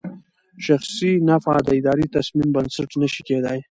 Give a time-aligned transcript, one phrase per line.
[0.65, 3.57] شخصي نفعه د اداري تصمیم بنسټ نه شي کېدای.